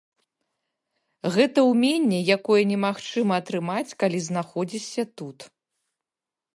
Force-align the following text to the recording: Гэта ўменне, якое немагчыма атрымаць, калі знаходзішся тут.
Гэта 1.35 1.59
ўменне, 1.69 2.19
якое 2.37 2.61
немагчыма 2.71 3.33
атрымаць, 3.43 3.87
калі 4.03 4.19
знаходзішся 4.31 5.03
тут. 5.21 5.37